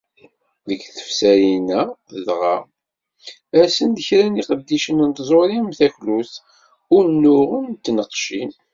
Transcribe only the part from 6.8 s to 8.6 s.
unuɣen d tneqcin.